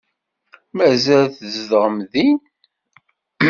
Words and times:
Mazal 0.75 1.25
tzedɣem 1.31 1.97
din? 2.11 2.39